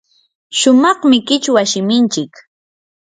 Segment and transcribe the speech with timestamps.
[0.59, 2.33] sumaqmi qichwa shiminchik.